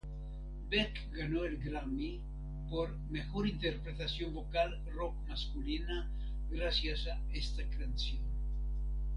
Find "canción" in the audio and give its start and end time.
7.77-8.23